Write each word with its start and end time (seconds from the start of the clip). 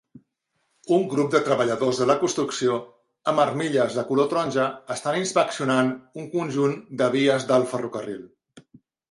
Un 0.95 1.01
grup 1.09 1.27
de 1.33 1.41
treballadors 1.49 1.99
de 2.03 2.07
la 2.11 2.15
construcció 2.23 2.77
amb 3.33 3.43
armilles 3.43 3.99
de 3.99 4.05
color 4.09 4.31
taronja 4.33 4.65
estan 4.97 5.19
inspeccionant 5.21 5.93
un 6.23 6.27
conjunt 6.35 6.75
de 7.05 7.13
vies 7.19 7.49
del 7.55 7.69
ferrocarril. 7.77 8.27